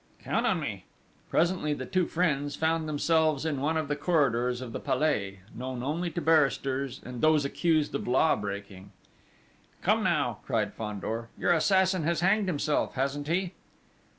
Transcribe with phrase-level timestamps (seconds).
[0.23, 0.85] "Count on me!"
[1.29, 5.83] Presently the two friends found themselves in one of the corridors of the Palais, known
[5.83, 8.91] only to barristers and those accused of law breaking.
[9.83, 13.53] "Come now!" cried Fandor, "your assassin has hanged himself, hasn't he?"